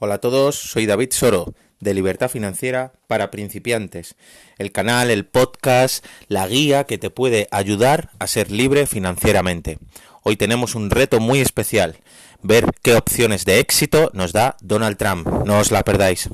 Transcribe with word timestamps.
Hola 0.00 0.14
a 0.14 0.20
todos, 0.20 0.56
soy 0.56 0.86
David 0.86 1.12
Soro 1.12 1.54
de 1.78 1.94
Libertad 1.94 2.28
Financiera 2.28 2.94
para 3.06 3.30
Principiantes, 3.30 4.16
el 4.58 4.72
canal, 4.72 5.08
el 5.08 5.24
podcast, 5.24 6.04
la 6.26 6.48
guía 6.48 6.82
que 6.82 6.98
te 6.98 7.10
puede 7.10 7.46
ayudar 7.52 8.10
a 8.18 8.26
ser 8.26 8.50
libre 8.50 8.88
financieramente. 8.88 9.78
Hoy 10.24 10.36
tenemos 10.36 10.74
un 10.74 10.90
reto 10.90 11.20
muy 11.20 11.38
especial, 11.38 11.96
ver 12.42 12.66
qué 12.82 12.96
opciones 12.96 13.44
de 13.44 13.60
éxito 13.60 14.10
nos 14.14 14.32
da 14.32 14.56
Donald 14.60 14.96
Trump. 14.96 15.28
No 15.46 15.60
os 15.60 15.70
la 15.70 15.84
perdáis. 15.84 16.28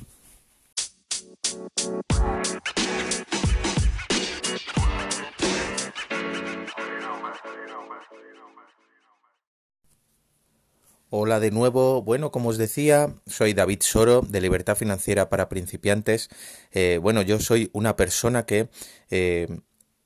Hola 11.13 11.41
de 11.41 11.51
nuevo. 11.51 12.03
Bueno, 12.03 12.31
como 12.31 12.51
os 12.51 12.57
decía, 12.57 13.17
soy 13.27 13.53
David 13.53 13.81
Soro 13.83 14.21
de 14.23 14.41
Libertad 14.41 14.77
Financiera 14.77 15.29
para 15.29 15.49
Principiantes. 15.49 16.29
Eh, 16.71 17.01
bueno, 17.03 17.23
yo 17.23 17.41
soy 17.41 17.69
una 17.73 17.97
persona 17.97 18.47
que 18.47 18.69
eh, 19.11 19.49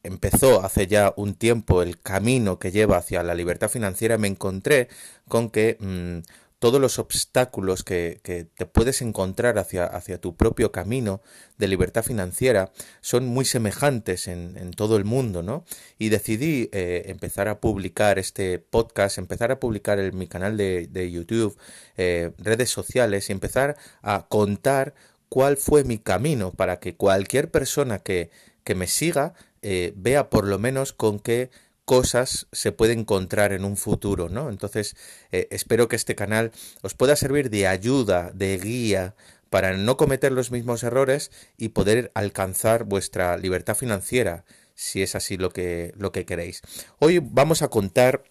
empezó 0.02 0.64
hace 0.64 0.87
ya 0.87 1.12
un 1.19 1.34
tiempo 1.34 1.83
el 1.83 2.01
camino 2.01 2.59
que 2.59 2.73
lleva 2.73 2.97
hacia 2.97 3.23
la 3.23 3.34
libertad 3.34 3.69
financiera. 3.69 4.16
Me 4.16 4.28
encontré 4.28 4.88
con 5.28 5.51
que 5.51 5.77
mm, 5.78 6.20
todos 6.64 6.80
los 6.80 6.98
obstáculos 6.98 7.84
que, 7.84 8.23
te 8.23 8.64
puedes 8.64 9.02
encontrar 9.02 9.59
hacia, 9.59 10.18
tu 10.18 10.34
propio 10.34 10.72
camino 10.72 11.20
de 11.59 11.68
libertad 11.68 12.02
financiera 12.02 12.72
son 13.02 13.27
muy 13.27 13.45
semejantes 13.45 14.28
en, 14.28 14.70
todo 14.70 14.96
el 14.96 15.05
mundo, 15.05 15.42
¿no? 15.42 15.66
Y 15.98 16.08
decidí 16.08 16.70
eh, 16.72 17.02
empezar 17.08 17.48
a 17.48 17.60
publicar 17.60 18.19
este 18.19 18.60
podcast, 18.60 19.19
empezar 19.19 19.52
a 19.52 19.60
publicar 19.60 19.98
en 19.98 20.16
mi 20.16 20.27
canal 20.27 20.56
de, 20.56 21.10
YouTube, 21.12 21.55
eh, 21.98 22.30
redes 22.38 22.70
sociales 22.70 23.28
y 23.28 23.33
empezar 23.33 23.77
a 24.00 24.27
contar 24.27 24.94
cuál 25.28 25.58
fue 25.58 25.84
mi 25.84 25.98
camino 25.98 26.50
para 26.50 26.80
que 26.80 26.96
cualquier 26.96 27.50
persona 27.50 27.98
que, 27.98 28.30
que 28.64 28.74
me 28.74 28.86
siga 28.86 29.34
eh, 29.67 29.92
vea 29.96 30.28
por 30.28 30.46
lo 30.46 30.58
menos 30.58 30.92
con 30.92 31.19
qué 31.19 31.50
cosas 31.84 32.46
se 32.52 32.72
puede 32.72 32.92
encontrar 32.92 33.52
en 33.52 33.64
un 33.64 33.77
futuro, 33.77 34.28
¿no? 34.28 34.48
Entonces, 34.48 34.96
eh, 35.32 35.48
espero 35.50 35.88
que 35.88 35.96
este 35.96 36.14
canal 36.14 36.52
os 36.82 36.94
pueda 36.94 37.16
servir 37.16 37.50
de 37.50 37.66
ayuda, 37.66 38.30
de 38.34 38.58
guía, 38.58 39.14
para 39.50 39.77
no 39.77 39.96
cometer 39.96 40.32
los 40.32 40.50
mismos 40.50 40.82
errores 40.82 41.30
y 41.56 41.68
poder 41.68 42.10
alcanzar 42.14 42.84
vuestra 42.84 43.36
libertad 43.36 43.77
financiera, 43.77 44.44
si 44.74 45.02
es 45.02 45.14
así 45.14 45.36
lo 45.36 45.50
que, 45.50 45.94
lo 45.96 46.10
que 46.10 46.24
queréis. 46.24 46.60
Hoy 46.98 47.20
vamos 47.22 47.62
a 47.62 47.68
contar 47.68 48.24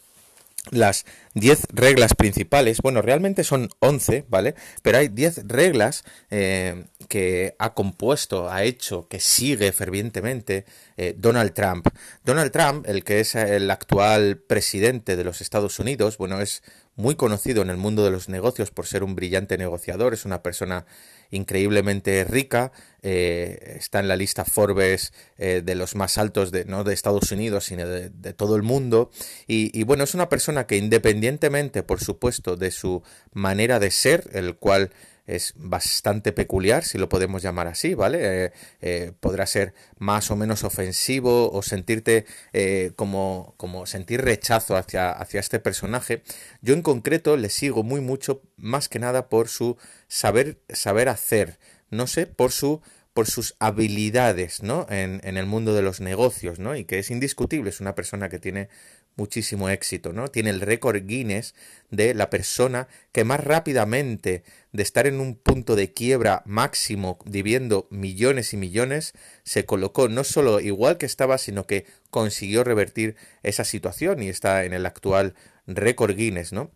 las 0.72 1.06
10 1.34 1.68
reglas 1.74 2.14
principales, 2.16 2.80
bueno, 2.82 3.02
realmente 3.02 3.44
son 3.44 3.70
11, 3.80 4.26
¿vale? 4.30 4.56
Pero 4.82 4.98
hay 4.98 5.10
10 5.10 5.48
reglas 5.48 6.06
eh, 6.30 6.86
que 7.10 7.56
ha 7.60 7.74
compuesto, 7.74 8.50
ha 8.50 8.64
hecho, 8.64 9.08
que 9.10 9.20
sigue 9.20 9.72
fervientemente 9.74 10.66
eh, 10.96 11.16
Donald 11.18 11.54
Trump. 11.54 11.88
Donald 12.24 12.52
Trump, 12.52 12.88
el 12.88 13.04
que 13.04 13.20
es 13.20 13.36
el 13.36 13.70
actual 13.72 14.38
presidente 14.38 15.16
de 15.16 15.24
los 15.26 15.42
Estados 15.42 15.80
Unidos, 15.80 16.18
bueno, 16.18 16.40
es 16.40 16.64
muy 16.96 17.16
conocido 17.16 17.62
en 17.62 17.70
el 17.70 17.78
mundo 17.78 18.04
de 18.06 18.12
los 18.12 18.30
negocios 18.30 18.72
por 18.72 18.88
ser 18.88 19.04
un 19.04 19.16
brillante 19.16 19.58
negociador, 19.58 20.14
es 20.14 20.26
una 20.26 20.44
persona 20.44 20.86
increíblemente 21.34 22.24
rica, 22.24 22.72
eh, 23.02 23.76
está 23.78 24.00
en 24.00 24.08
la 24.08 24.16
lista 24.16 24.46
Forbes 24.46 25.12
eh, 25.38 25.62
de 25.64 25.76
los 25.76 25.96
más 25.96 26.18
altos 26.18 26.52
de, 26.52 26.66
no 26.66 26.84
de 26.84 26.94
Estados 26.94 27.32
Unidos, 27.32 27.66
sino 27.66 27.88
de, 27.88 28.10
todo 28.34 28.56
el 28.56 28.64
mundo. 28.64 29.12
Y, 29.48 29.78
y, 29.78 29.84
bueno, 29.84 30.04
es 30.04 30.14
una 30.14 30.30
persona 30.30 30.68
que 30.68 30.78
independientemente, 30.78 31.84
por 31.84 32.02
supuesto, 32.02 32.56
de 32.56 32.72
su 32.72 33.04
manera 33.34 33.80
de 33.80 33.92
ser, 33.92 34.30
el 34.34 34.56
cual 34.56 34.92
es 35.26 35.54
bastante 35.56 36.34
peculiar, 36.34 36.84
si 36.84 36.98
lo 36.98 37.10
podemos 37.10 37.42
llamar 37.42 37.68
así, 37.68 37.94
¿vale? 37.94 38.46
Eh, 38.46 38.52
eh, 38.82 39.12
podrá 39.20 39.46
ser 39.46 39.74
más 39.98 40.32
o 40.32 40.36
menos 40.36 40.64
ofensivo 40.64 41.52
o 41.52 41.62
sentirte 41.62 42.26
eh, 42.52 42.92
como, 42.96 43.54
como 43.58 43.86
sentir 43.86 44.22
rechazo 44.22 44.76
hacia, 44.76 45.12
hacia 45.12 45.40
este 45.40 45.60
personaje. 45.60 46.24
Yo 46.62 46.74
en 46.74 46.82
concreto 46.82 47.38
le 47.38 47.50
sigo 47.50 47.84
muy 47.84 48.02
mucho, 48.02 48.42
más 48.58 48.90
que 48.90 49.00
nada 49.00 49.30
por 49.30 49.48
su 49.48 49.78
saber, 50.08 50.60
saber 50.70 51.10
hacer, 51.10 51.58
no 51.90 52.08
sé, 52.08 52.28
por 52.28 52.52
su 52.52 52.82
por 53.14 53.28
sus 53.28 53.56
habilidades, 53.60 54.64
¿no? 54.64 54.88
En, 54.90 55.22
en, 55.24 55.38
el 55.38 55.46
mundo 55.46 55.76
de 55.76 55.84
los 55.84 56.02
negocios, 56.02 56.58
¿no? 56.58 56.76
Y 56.76 56.84
que 56.84 56.98
es 56.98 57.12
indiscutible, 57.12 57.70
es 57.70 57.80
una 57.80 57.94
persona 57.94 58.28
que 58.28 58.40
tiene 58.40 58.70
muchísimo 59.16 59.70
éxito, 59.70 60.14
¿no? 60.14 60.28
Tiene 60.28 60.50
el 60.50 60.62
récord 60.62 61.06
Guinness 61.06 61.56
de 61.92 62.14
la 62.14 62.30
persona 62.30 62.88
que 63.12 63.24
más 63.24 63.40
rápidamente 63.40 64.44
de 64.72 64.84
estar 64.84 65.08
en 65.08 65.20
un 65.20 65.36
punto 65.36 65.76
de 65.76 65.94
quiebra 65.94 66.42
máximo, 66.46 67.20
viviendo 67.26 67.88
millones 67.92 68.54
y 68.54 68.58
millones, 68.58 69.14
se 69.44 69.66
colocó 69.66 70.08
no 70.10 70.24
solo 70.24 70.60
igual 70.60 70.98
que 70.98 71.06
estaba, 71.06 71.38
sino 71.38 71.68
que 71.68 71.86
consiguió 72.10 72.64
revertir 72.64 73.16
esa 73.44 73.64
situación 73.64 74.24
y 74.24 74.30
está 74.30 74.66
en 74.66 74.74
el 74.74 74.86
actual 74.86 75.36
récord 75.68 76.16
Guinness, 76.16 76.54
¿no? 76.54 76.72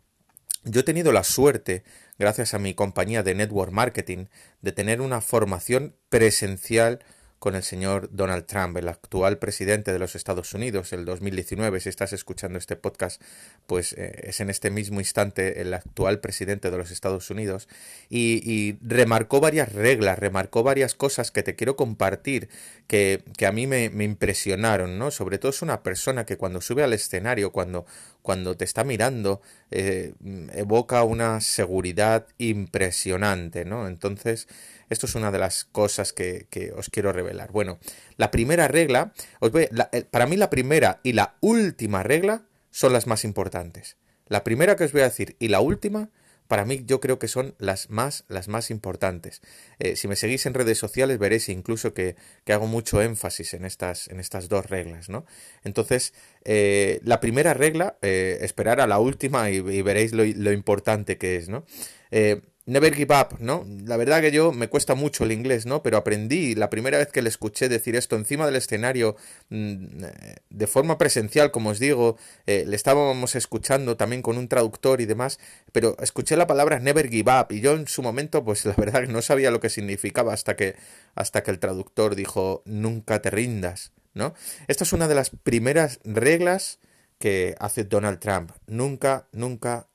Yo 0.63 0.81
he 0.81 0.83
tenido 0.83 1.11
la 1.11 1.23
suerte, 1.23 1.83
gracias 2.19 2.53
a 2.53 2.59
mi 2.59 2.73
compañía 2.73 3.23
de 3.23 3.35
network 3.35 3.71
marketing, 3.71 4.25
de 4.61 4.71
tener 4.73 5.01
una 5.01 5.21
formación 5.21 5.95
presencial 6.09 6.99
con 7.39 7.55
el 7.55 7.63
señor 7.63 8.09
Donald 8.11 8.45
Trump, 8.45 8.77
el 8.77 8.87
actual 8.87 9.37
presidente 9.37 9.93
de 9.93 9.99
los 9.99 10.15
Estados 10.15 10.53
Unidos, 10.53 10.91
el 10.93 11.05
2019. 11.05 11.79
Si 11.79 11.89
estás 11.89 12.11
escuchando 12.13 12.57
este 12.57 12.75
podcast, 12.75 13.21
pues 13.67 13.93
eh, 13.93 14.21
es 14.23 14.39
en 14.39 14.49
este 14.49 14.71
mismo 14.71 14.99
instante 14.99 15.61
el 15.61 15.73
actual 15.73 16.19
presidente 16.19 16.71
de 16.71 16.77
los 16.77 16.91
Estados 16.91 17.29
Unidos. 17.29 17.67
Y, 18.09 18.77
remarcó 18.81 19.39
varias 19.39 19.71
reglas, 19.73 20.17
remarcó 20.17 20.63
varias 20.63 20.95
cosas 20.95 21.31
que 21.31 21.43
te 21.43 21.55
quiero 21.55 21.75
compartir, 21.75 22.49
que, 22.87 23.23
que 23.37 23.45
a 23.45 23.51
mí 23.51 23.67
me, 23.67 23.85
impresionaron, 23.85 24.97
¿no? 24.97 25.11
Sobre 25.11 25.37
todo 25.37 25.51
es 25.51 25.61
una 25.61 25.83
persona 25.83 26.25
que 26.25 26.37
cuando 26.37 26.61
sube 26.61 26.83
al 26.83 26.93
escenario, 26.93 27.51
cuando, 27.51 27.85
cuando 28.27 28.57
te 28.57 28.65
está 28.65 28.83
mirando, 28.83 29.41
eh, 29.71 30.13
evoca 30.51 31.05
una 31.05 31.39
seguridad 31.39 32.27
impresionante, 32.37 33.63
¿no? 33.63 33.87
Entonces, 33.87 34.49
esto 34.89 35.05
es 35.05 35.15
una 35.15 35.31
de 35.31 35.39
las 35.39 35.63
cosas 35.63 36.11
que, 36.11 36.73
os 36.75 36.89
quiero 36.89 37.13
revelar. 37.13 37.53
Bueno, 37.53 37.79
la 38.17 38.29
primera 38.29 38.67
regla, 38.67 39.13
os 39.39 39.53
para 40.11 40.25
mí 40.25 40.35
la 40.35 40.49
primera 40.49 40.99
y 41.03 41.13
la 41.13 41.35
última 41.39 42.03
regla 42.03 42.41
son 42.69 42.91
las 42.91 43.07
más 43.07 43.23
importantes. 43.23 43.95
La 44.27 44.43
primera 44.43 44.75
que 44.75 44.83
os 44.83 44.91
voy 44.91 45.03
a 45.03 45.05
decir 45.05 45.37
y 45.39 45.47
la 45.47 45.61
última, 45.61 46.09
para 46.47 46.65
mí 46.65 46.83
yo 46.85 46.99
creo 46.99 47.19
que 47.19 47.27
son 47.27 47.55
las 47.57 47.89
más, 47.89 48.25
las 48.27 48.47
más 48.47 48.71
importantes. 48.71 49.41
Eh, 49.79 49.95
si 49.95 50.07
me 50.07 50.15
seguís 50.15 50.45
en 50.45 50.53
redes 50.53 50.77
sociales 50.77 51.17
veréis 51.19 51.49
incluso 51.49 51.93
que, 51.93 52.15
hago 52.47 52.67
mucho 52.67 53.01
énfasis 53.01 53.53
en 53.53 53.65
estas, 53.65 54.07
en 54.07 54.19
estas 54.19 54.47
dos 54.49 54.65
reglas, 54.65 55.09
¿no? 55.09 55.25
Entonces, 55.63 56.13
eh, 56.45 56.99
la 57.03 57.19
primera 57.19 57.53
regla, 57.53 57.97
eh, 58.01 58.39
esperar 58.41 58.79
a 58.79 58.87
la 58.87 58.99
última 58.99 59.49
y, 59.49 59.59
veréis 59.81 60.13
lo, 60.13 60.23
lo, 60.23 60.51
importante 60.51 61.17
que 61.17 61.35
es, 61.35 61.49
¿no? 61.49 61.65
Never 62.67 62.93
give 62.93 63.15
up, 63.15 63.37
¿no? 63.39 63.65
La 63.85 63.95
verdad 63.95 64.19
que 64.19 64.33
yo 64.33 64.51
me 64.51 64.67
cuesta 64.67 64.93
mucho 64.93 65.23
el 65.23 65.31
inglés, 65.31 65.65
¿no? 65.65 65.81
Pero 65.81 65.95
aprendí 65.95 66.53
la 66.53 66.69
primera 66.69 66.97
vez 66.97 67.07
que 67.07 67.21
le 67.21 67.29
escuché 67.29 67.69
decir 67.69 67.95
esto 67.95 68.17
encima 68.17 68.45
del 68.45 68.57
escenario 68.57 69.15
mm, 69.47 70.03
de 70.49 70.67
forma 70.67 70.97
presencial, 70.97 71.51
como 71.51 71.69
os 71.69 71.79
digo, 71.79 72.17
eh, 72.45 72.65
le 72.67 72.75
estábamos 72.75 73.35
escuchando 73.35 73.95
también 73.95 74.21
con 74.21 74.37
un 74.37 74.49
traductor 74.49 74.99
y 74.99 75.05
demás, 75.05 75.39
pero 75.71 75.95
escuché 76.01 76.35
la 76.35 76.45
palabra 76.45 76.79
never 76.79 77.09
give 77.09 77.31
up 77.31 77.53
y 77.53 77.61
yo 77.61 77.71
en 77.73 77.87
su 77.87 78.03
momento, 78.03 78.43
pues 78.43 78.65
la 78.65 78.73
verdad 78.73 79.03
que 79.03 79.13
no 79.13 79.21
sabía 79.21 79.49
lo 79.49 79.61
que 79.61 79.69
significaba 79.69 80.33
hasta 80.33 80.57
que, 80.57 80.75
hasta 81.15 81.43
que 81.43 81.51
el 81.51 81.59
traductor 81.59 82.15
dijo 82.15 82.63
nunca 82.65 83.21
te 83.21 83.29
rindas, 83.29 83.93
¿no? 84.13 84.33
Esta 84.67 84.83
es 84.83 84.91
una 84.91 85.07
de 85.07 85.15
las 85.15 85.29
primeras 85.29 86.01
reglas 86.03 86.79
que 87.17 87.55
hace 87.59 87.85
Donald 87.85 88.19
Trump. 88.19 88.51
Nunca, 88.67 89.29
nunca, 89.31 89.87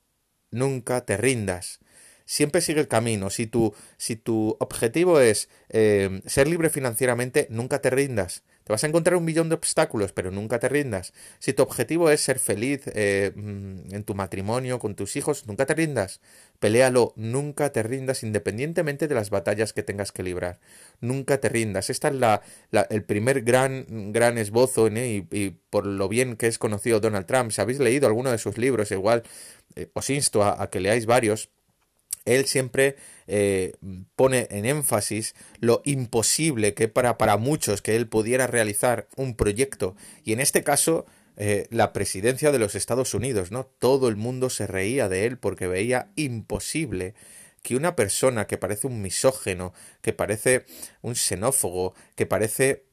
nunca 0.51 1.05
te 1.05 1.19
rindas 1.19 1.83
siempre 2.25 2.61
sigue 2.61 2.81
el 2.81 2.89
camino. 2.89 3.31
Si 3.31 3.47
tu, 3.47 3.75
si 3.97 4.17
tu 4.17 4.57
objetivo 4.61 5.21
es 5.21 5.49
eh, 5.69 6.21
ser 6.27 6.49
libre 6.49 6.71
financieramente, 6.71 7.47
nunca 7.51 7.81
te 7.81 7.91
rindas. 7.91 8.43
Te 8.65 8.73
vas 8.73 8.85
a 8.85 8.87
encontrar 8.87 9.17
un 9.17 9.25
millón 9.25 9.49
de 9.49 9.57
obstáculos, 9.57 10.13
pero 10.13 10.31
nunca 10.31 10.61
te 10.61 10.69
rindas. 10.69 11.13
Si 11.41 11.53
tu 11.53 11.63
objetivo 11.63 12.11
es 12.11 12.21
ser 12.21 12.39
feliz 12.39 12.83
eh, 12.95 13.33
mm, 13.35 13.93
en 13.93 14.05
tu 14.05 14.15
matrimonio, 14.15 14.79
con 14.79 14.95
tus 14.95 15.17
hijos, 15.17 15.47
nunca 15.49 15.67
te 15.67 15.75
rindas. 15.75 16.21
Peléalo, 16.61 17.13
nunca 17.17 17.73
te 17.73 17.83
rindas 17.83 18.23
independientemente 18.23 19.09
de 19.09 19.15
las 19.17 19.31
batallas 19.31 19.73
que 19.73 19.83
tengas 19.83 20.13
que 20.13 20.23
librar. 20.23 20.61
Nunca 21.01 21.39
te 21.39 21.49
rindas. 21.49 21.91
Este 21.91 22.09
es 22.09 22.15
la, 22.15 22.43
el 22.89 23.03
primer 23.03 23.43
gran, 23.43 24.13
gran 24.13 24.39
esbozo 24.39 24.87
y, 24.89 25.59
por 25.71 25.87
lo 25.87 26.09
bien 26.09 26.37
que 26.37 26.47
es 26.47 26.59
conocido 26.59 27.01
Donald 27.01 27.27
Trump. 27.27 27.51
Si 27.51 27.61
habéis 27.61 27.81
leído 27.81 28.07
alguno 28.07 28.31
de 28.31 28.39
sus 28.39 28.59
libros, 28.59 28.93
igual 28.93 29.25
eh, 29.75 29.91
os 29.95 30.09
insto 30.11 30.45
a 30.45 30.71
que 30.71 30.81
leáis 30.81 31.07
varios 31.07 31.51
él 32.25 32.47
siempre 32.47 32.97
eh, 33.27 33.75
pone 34.17 34.47
en 34.51 34.65
énfasis 34.65 35.35
lo 35.61 35.83
imposible 35.85 36.75
que 36.75 36.89
para, 36.89 37.19
para 37.19 37.37
muchos 37.37 37.83
que 37.83 37.97
él 37.97 38.09
pudiera 38.09 38.47
realizar 38.47 39.09
un 39.17 39.35
proyecto 39.35 39.97
y 40.25 40.33
en 40.33 40.41
este 40.41 40.63
caso 40.63 41.07
eh, 41.37 41.67
la 41.71 41.93
presidencia 41.93 42.53
de 42.53 42.59
los 42.59 42.75
Estados 42.75 43.15
Unidos, 43.15 43.51
¿no? 43.51 43.65
Todo 43.65 44.09
el 44.09 44.17
mundo 44.17 44.51
se 44.51 44.67
reía 44.67 45.09
de 45.09 45.25
él 45.25 45.39
porque 45.39 45.67
veía 45.67 46.11
imposible 46.15 47.15
que 47.63 47.75
una 47.75 47.97
persona 47.97 48.47
que 48.47 48.59
parece 48.59 48.87
un 48.87 49.01
misógeno, 49.01 49.73
que 50.03 50.13
parece 50.13 50.67
un 51.01 51.15
xenófobo, 51.15 51.95
que 52.17 52.27
parece... 52.27 52.85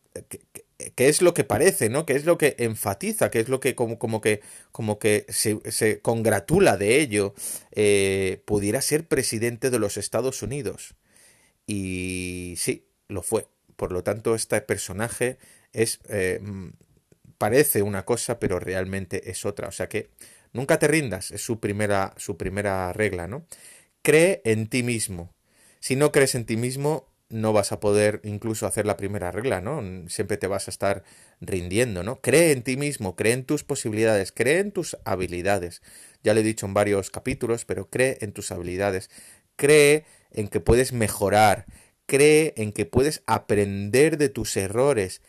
es 0.98 1.22
lo 1.22 1.34
que 1.34 1.44
parece, 1.44 1.90
¿no? 1.90 2.06
Que 2.06 2.14
es 2.14 2.26
lo 2.26 2.38
que 2.38 2.56
enfatiza, 2.60 3.32
que 3.32 3.40
es 3.40 3.50
lo 3.50 3.60
que 3.60 3.76
como, 3.76 4.00
como 4.00 4.22
que 4.22 4.42
como 4.72 5.00
que 5.00 5.26
se, 5.30 5.60
se 5.72 6.02
congratula 6.02 6.78
de 6.78 7.00
ello, 7.00 7.34
eh, 7.72 8.42
pudiera 8.46 8.82
ser 8.82 9.08
presidente 9.08 9.70
de 9.70 9.80
los 9.80 9.98
Estados 9.98 10.42
Unidos. 10.44 10.96
Y 11.68 12.56
sí, 12.58 12.88
lo 13.08 13.22
fue. 13.24 13.48
Por 13.76 13.92
lo 13.92 14.04
tanto, 14.04 14.36
este 14.36 14.62
personaje 14.62 15.38
es 15.74 16.00
eh, 16.10 16.42
parece 17.40 17.82
una 17.82 18.06
cosa, 18.06 18.40
pero 18.40 18.60
realmente 18.60 19.32
es 19.32 19.46
otra. 19.46 19.68
O 19.68 19.72
sea 19.72 19.90
que 19.90 20.12
nunca 20.54 20.78
te 20.78 20.88
rindas, 20.88 21.32
es 21.32 21.42
su 21.42 21.60
primera, 21.60 22.14
su 22.18 22.38
primera 22.38 22.94
regla, 22.94 23.28
¿no? 23.28 23.48
Cree 24.04 24.42
en 24.46 24.68
ti 24.68 24.84
mismo. 24.84 25.34
Si 25.80 25.96
no 25.96 26.12
crees 26.12 26.36
en 26.36 26.46
ti 26.46 26.58
mismo, 26.58 27.09
no 27.30 27.54
vas 27.54 27.72
a 27.72 27.80
poder 27.80 28.22
incluso 28.24 28.66
hacer 28.66 28.86
la 28.86 28.98
primera 28.98 29.32
regla, 29.32 29.62
¿no? 29.62 29.82
Siempre 30.10 30.38
te 30.38 30.48
vas 30.48 30.68
a 30.68 30.72
estar 30.72 31.04
rindiendo, 31.40 32.04
¿no? 32.04 32.22
Cree 32.22 32.52
en 32.52 32.64
ti 32.64 32.76
mismo, 32.76 33.16
cree 33.16 33.34
en 33.34 33.46
tus 33.46 33.64
posibilidades, 33.64 34.32
cree 34.32 34.60
en 34.60 34.72
tus 34.72 34.98
habilidades. 35.06 35.82
Ya 36.24 36.34
lo 36.34 36.40
he 36.40 36.44
dicho 36.44 36.66
en 36.66 36.74
varios 36.74 37.12
capítulos, 37.12 37.66
pero 37.66 37.90
cree 37.90 38.18
en 38.22 38.34
tus 38.34 38.52
habilidades. 38.52 39.10
Cree 39.56 40.06
en 40.32 40.48
que 40.48 40.60
puedes 40.60 40.92
mejorar, 40.92 41.66
cree 42.08 42.54
en 42.58 42.72
que 42.72 42.86
puedes 42.86 43.24
aprender 43.28 44.18
de 44.18 44.30
tus 44.30 44.58
errores, 44.58 45.22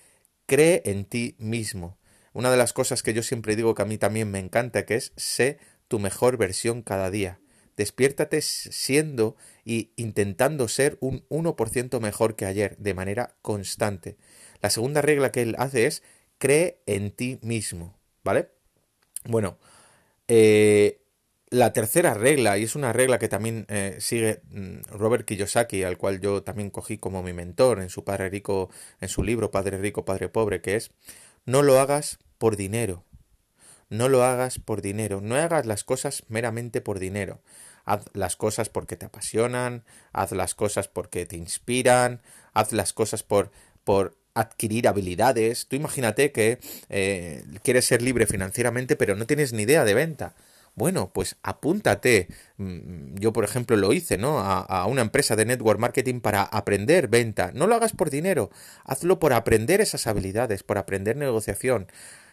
cree 0.46 0.82
en 0.86 1.04
ti 1.04 1.36
mismo. 1.38 1.98
Una 2.32 2.50
de 2.50 2.56
las 2.56 2.72
cosas 2.72 3.02
que 3.02 3.12
yo 3.12 3.22
siempre 3.22 3.56
digo 3.56 3.74
que 3.74 3.82
a 3.82 3.86
mí 3.86 3.98
también 3.98 4.30
me 4.30 4.38
encanta, 4.38 4.86
que 4.86 4.94
es 4.94 5.12
sé 5.16 5.58
tu 5.88 5.98
mejor 5.98 6.38
versión 6.38 6.82
cada 6.82 7.10
día. 7.10 7.40
Despiértate 7.80 8.42
siendo 8.42 9.36
y 9.64 9.94
intentando 9.96 10.68
ser 10.68 10.98
un 11.00 11.26
1% 11.30 11.98
mejor 11.98 12.36
que 12.36 12.44
ayer, 12.44 12.76
de 12.76 12.92
manera 12.92 13.36
constante. 13.40 14.18
La 14.60 14.68
segunda 14.68 15.00
regla 15.00 15.32
que 15.32 15.40
él 15.40 15.56
hace 15.56 15.86
es 15.86 16.02
cree 16.36 16.82
en 16.84 17.10
ti 17.10 17.38
mismo, 17.40 17.98
¿vale? 18.22 18.50
Bueno, 19.24 19.56
eh, 20.28 21.00
la 21.48 21.72
tercera 21.72 22.12
regla, 22.12 22.58
y 22.58 22.64
es 22.64 22.74
una 22.74 22.92
regla 22.92 23.18
que 23.18 23.30
también 23.30 23.64
eh, 23.70 23.96
sigue 23.98 24.42
mm, 24.50 24.82
Robert 24.90 25.24
Kiyosaki, 25.24 25.82
al 25.82 25.96
cual 25.96 26.20
yo 26.20 26.42
también 26.42 26.68
cogí 26.68 26.98
como 26.98 27.22
mi 27.22 27.32
mentor 27.32 27.80
en 27.80 27.88
su 27.88 28.04
padre 28.04 28.28
rico, 28.28 28.68
en 29.00 29.08
su 29.08 29.22
libro 29.22 29.50
Padre 29.50 29.78
Rico, 29.78 30.04
Padre 30.04 30.28
Pobre, 30.28 30.60
que 30.60 30.76
es 30.76 30.90
no 31.46 31.62
lo 31.62 31.80
hagas 31.80 32.18
por 32.36 32.56
dinero. 32.56 33.06
No 33.88 34.10
lo 34.10 34.22
hagas 34.22 34.58
por 34.58 34.82
dinero. 34.82 35.22
No 35.22 35.36
hagas 35.36 35.64
las 35.64 35.82
cosas 35.82 36.24
meramente 36.28 36.82
por 36.82 36.98
dinero. 36.98 37.40
Haz 37.90 38.04
las 38.12 38.36
cosas 38.36 38.68
porque 38.68 38.96
te 38.96 39.06
apasionan, 39.06 39.82
haz 40.12 40.30
las 40.30 40.54
cosas 40.54 40.86
porque 40.86 41.26
te 41.26 41.36
inspiran, 41.36 42.20
haz 42.52 42.70
las 42.72 42.92
cosas 42.92 43.24
por, 43.24 43.50
por 43.82 44.16
adquirir 44.34 44.86
habilidades. 44.86 45.66
Tú 45.66 45.74
imagínate 45.74 46.30
que 46.30 46.60
eh, 46.88 47.42
quieres 47.64 47.86
ser 47.86 48.00
libre 48.00 48.26
financieramente, 48.26 48.94
pero 48.94 49.16
no 49.16 49.26
tienes 49.26 49.52
ni 49.52 49.62
idea 49.64 49.84
de 49.84 49.94
venta. 49.94 50.36
Bueno, 50.76 51.10
pues 51.12 51.36
apúntate. 51.42 52.28
Mm, 52.56 53.16
yo, 53.16 53.32
por 53.32 53.44
ejemplo, 53.44 53.76
lo 53.76 53.92
hice, 53.92 54.18
¿no? 54.18 54.38
A, 54.38 54.86
una 54.86 55.02
empresa 55.02 55.34
de 55.36 55.44
network 55.44 55.80
marketing 55.80 56.20
para 56.20 56.42
aprender 56.42 57.08
venta. 57.08 57.50
No 57.54 57.66
lo 57.66 57.74
hagas 57.74 57.92
por 57.92 58.10
dinero, 58.10 58.50
hazlo 58.84 59.18
por 59.18 59.32
aprender 59.32 59.80
esas 59.80 60.06
habilidades, 60.06 60.62
por 60.62 60.78
aprender 60.78 61.16
negociación. 61.16 61.88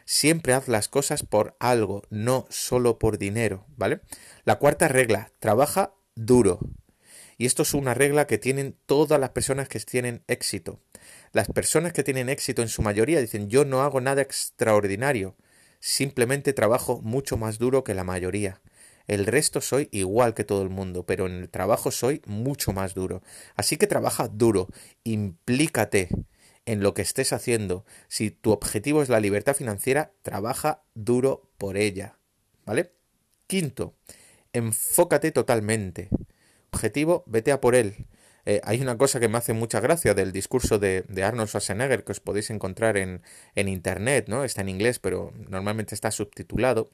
Siempre 0.10 0.54
haz 0.54 0.70
las 0.70 0.88
cosas 0.88 1.24
por 1.24 1.58
algo, 1.60 2.02
no 2.10 2.48
solo 2.50 2.98
por 2.98 3.18
dinero, 3.18 3.66
¿vale? 3.76 4.00
La 4.46 4.58
cuarta 4.58 4.88
regla, 4.88 5.34
trabaja 5.40 5.96
duro. 6.16 6.60
Y 7.38 7.46
esto 7.46 7.64
es 7.64 7.74
una 7.74 7.94
regla 7.94 8.26
que 8.26 8.38
tienen 8.38 8.78
todas 8.86 9.20
las 9.20 9.32
personas 9.32 9.68
que 9.68 9.82
tienen 9.82 10.24
éxito. 10.28 10.80
Las 11.34 11.50
personas 11.50 11.92
que 11.92 12.06
tienen 12.06 12.30
éxito 12.30 12.62
en 12.62 12.70
su 12.70 12.82
mayoría 12.82 13.20
dicen 13.20 13.50
yo 13.50 13.66
no 13.66 13.82
hago 13.82 14.00
nada 14.00 14.22
extraordinario. 14.22 15.36
Simplemente 15.82 16.54
trabajo 16.54 17.02
mucho 17.02 17.36
más 17.36 17.60
duro 17.60 17.84
que 17.84 17.94
la 17.94 18.06
mayoría. 18.06 18.62
El 19.08 19.26
resto 19.26 19.60
soy 19.60 19.90
igual 19.92 20.34
que 20.34 20.46
todo 20.46 20.64
el 20.64 20.70
mundo, 20.70 21.06
pero 21.06 21.26
en 21.26 21.34
el 21.34 21.50
trabajo 21.50 21.92
soy 21.92 22.22
mucho 22.26 22.72
más 22.72 22.94
duro. 22.94 23.22
Así 23.58 23.76
que 23.76 23.88
trabaja 23.88 24.30
duro, 24.30 24.70
implícate 25.04 26.08
en 26.68 26.84
lo 26.84 26.94
que 26.94 27.02
estés 27.02 27.34
haciendo. 27.34 27.86
Si 28.10 28.30
tu 28.30 28.52
objetivo 28.52 29.02
es 29.02 29.10
la 29.10 29.22
libertad 29.22 29.56
financiera, 29.56 30.12
trabaja 30.22 30.84
duro 30.94 31.50
por 31.58 31.78
ella. 31.78 32.20
¿Vale? 32.66 32.92
Quinto, 33.48 33.96
enfócate 34.52 35.32
totalmente. 35.32 36.10
Objetivo, 36.72 37.24
vete 37.26 37.54
a 37.54 37.62
por 37.62 37.74
él. 37.74 38.06
Eh, 38.46 38.60
hay 38.66 38.82
una 38.82 38.98
cosa 38.98 39.20
que 39.22 39.30
me 39.30 39.38
hace 39.38 39.54
mucha 39.54 39.80
gracia 39.80 40.14
del 40.14 40.34
discurso 40.34 40.78
de, 40.78 41.06
Arnold 41.24 41.48
Schwarzenegger 41.48 42.04
que 42.04 42.12
os 42.12 42.20
podéis 42.20 42.50
encontrar 42.50 42.98
en, 42.98 43.22
en, 43.56 43.70
internet, 43.70 44.26
¿no? 44.28 44.44
Está 44.44 44.62
en 44.62 44.70
inglés, 44.70 45.00
pero 45.00 45.34
normalmente 45.50 45.96
está 45.96 46.12
subtitulado. 46.12 46.92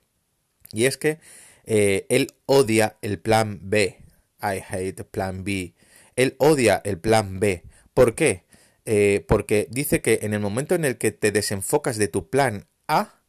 Y 0.72 0.86
es 0.86 0.98
que 0.98 1.20
eh, 1.66 2.06
él 2.10 2.28
odia 2.46 2.98
el 3.02 3.20
plan 3.20 3.60
B. 3.64 3.98
I 4.40 4.62
hate 4.68 5.04
plan 5.04 5.44
B. 5.44 5.74
Él 6.16 6.36
odia 6.38 6.80
el 6.86 7.00
plan 7.00 7.40
B. 7.40 7.64
¿Por 7.96 8.14
qué? 8.14 8.44
Eh, 8.86 9.26
porque 9.28 9.68
dice 9.72 10.02
que 10.02 10.20
en 10.24 10.34
el 10.34 10.40
momento 10.40 10.76
en 10.76 10.86
el 10.86 10.98
que 10.98 11.12
te 11.12 11.32
desenfocas 11.32 11.98
de 11.98 12.08
tu 12.08 12.30
plan 12.30 12.68
A, 12.88 13.22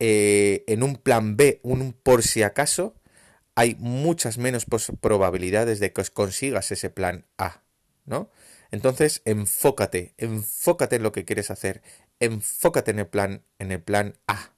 en 0.00 0.82
un 0.82 0.96
plan 0.96 1.36
B, 1.36 1.60
un 1.62 1.94
por 1.94 2.22
si 2.22 2.42
acaso, 2.42 2.94
hay 3.54 3.76
muchas 3.78 4.38
menos 4.38 4.66
probabilidades 5.00 5.80
de 5.80 5.92
que 5.92 6.00
os 6.00 6.10
consigas 6.10 6.72
ese 6.72 6.90
plan 6.90 7.24
A, 7.38 7.62
¿no? 8.04 8.30
Entonces, 8.70 9.22
enfócate, 9.24 10.14
enfócate 10.18 10.96
en 10.96 11.04
lo 11.04 11.12
que 11.12 11.24
quieres 11.24 11.50
hacer, 11.50 11.80
enfócate 12.18 12.90
en 12.90 12.98
el 12.98 13.06
plan, 13.06 13.44
en 13.58 13.70
el 13.70 13.80
plan 13.80 14.18
A, 14.26 14.50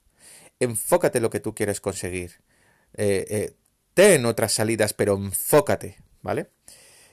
enfócate 0.59 1.19
en 1.19 1.23
lo 1.23 1.29
que 1.29 1.39
tú 1.39 1.53
quieres 1.53 1.81
conseguir. 1.81 2.41
Eh, 2.95 3.25
eh, 3.29 3.53
ten 3.93 4.25
otras 4.25 4.53
salidas, 4.53 4.93
pero 4.93 5.15
enfócate, 5.15 5.97
¿vale? 6.23 6.49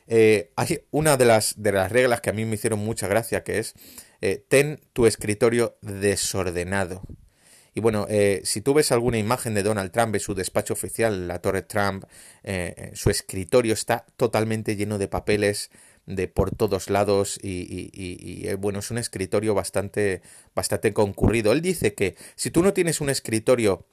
Eh, 0.06 0.52
hay 0.56 0.80
una 0.90 1.16
de 1.16 1.24
las, 1.24 1.62
de 1.62 1.72
las 1.72 1.90
reglas 1.90 2.20
que 2.20 2.30
a 2.30 2.32
mí 2.32 2.44
me 2.44 2.54
hicieron 2.54 2.80
mucha 2.80 3.08
gracia, 3.08 3.44
que 3.44 3.58
es 3.58 3.74
ten 4.48 4.80
tu 4.94 5.04
escritorio 5.04 5.76
desordenado. 5.82 7.02
Y 7.74 7.80
bueno, 7.80 8.06
eh, 8.08 8.40
si 8.44 8.60
tú 8.60 8.72
ves 8.72 8.92
alguna 8.92 9.18
imagen 9.18 9.54
de 9.54 9.64
Donald 9.64 9.90
Trump 9.90 10.14
en 10.14 10.20
su 10.20 10.34
despacho 10.34 10.74
oficial, 10.74 11.26
la 11.26 11.40
Torre 11.40 11.62
Trump, 11.62 12.04
eh, 12.44 12.74
eh, 12.76 12.90
su 12.94 13.10
escritorio 13.10 13.74
está 13.74 14.06
totalmente 14.16 14.76
lleno 14.76 14.98
de 14.98 15.08
papeles 15.08 15.70
de 16.06 16.28
por 16.28 16.54
todos 16.54 16.88
lados 16.90 17.40
y, 17.42 18.46
bueno, 18.58 18.80
es 18.80 18.90
un 18.90 18.98
escritorio 18.98 19.54
bastante, 19.54 20.20
bastante 20.54 20.92
concurrido. 20.92 21.50
Él 21.50 21.62
dice 21.62 21.94
que 21.94 22.14
si 22.36 22.50
tú 22.50 22.62
no 22.62 22.74
tienes 22.74 23.00
un 23.00 23.08
escritorio 23.08 23.86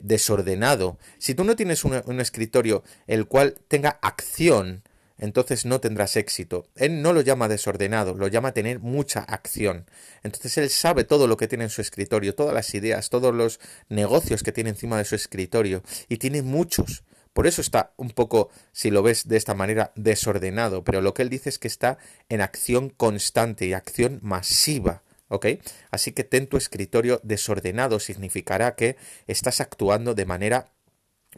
desordenado, 0.00 0.98
si 1.18 1.34
tú 1.34 1.42
no 1.42 1.56
tienes 1.56 1.84
un 1.84 2.20
escritorio 2.20 2.84
el 3.08 3.26
cual 3.26 3.56
tenga 3.66 3.98
acción, 4.00 4.84
entonces 5.20 5.66
no 5.66 5.80
tendrás 5.80 6.16
éxito. 6.16 6.66
Él 6.76 7.02
no 7.02 7.12
lo 7.12 7.20
llama 7.20 7.46
desordenado, 7.46 8.14
lo 8.14 8.26
llama 8.26 8.52
tener 8.52 8.80
mucha 8.80 9.20
acción. 9.20 9.84
Entonces 10.22 10.56
él 10.58 10.70
sabe 10.70 11.04
todo 11.04 11.26
lo 11.26 11.36
que 11.36 11.46
tiene 11.46 11.64
en 11.64 11.70
su 11.70 11.82
escritorio, 11.82 12.34
todas 12.34 12.54
las 12.54 12.74
ideas, 12.74 13.10
todos 13.10 13.34
los 13.34 13.60
negocios 13.88 14.42
que 14.42 14.52
tiene 14.52 14.70
encima 14.70 14.96
de 14.98 15.04
su 15.04 15.14
escritorio, 15.14 15.82
y 16.08 16.16
tiene 16.16 16.42
muchos. 16.42 17.04
Por 17.34 17.46
eso 17.46 17.60
está 17.60 17.92
un 17.96 18.10
poco, 18.10 18.50
si 18.72 18.90
lo 18.90 19.02
ves 19.02 19.28
de 19.28 19.36
esta 19.36 19.54
manera, 19.54 19.92
desordenado, 19.94 20.82
pero 20.84 21.00
lo 21.00 21.14
que 21.14 21.22
él 21.22 21.28
dice 21.28 21.50
es 21.50 21.58
que 21.58 21.68
está 21.68 21.98
en 22.28 22.40
acción 22.40 22.88
constante 22.88 23.66
y 23.66 23.74
acción 23.74 24.18
masiva. 24.22 25.02
¿Ok? 25.28 25.46
Así 25.92 26.10
que 26.10 26.24
ten 26.24 26.48
tu 26.48 26.56
escritorio 26.56 27.20
desordenado 27.22 28.00
significará 28.00 28.74
que 28.74 28.96
estás 29.28 29.60
actuando 29.60 30.14
de 30.14 30.26
manera 30.26 30.72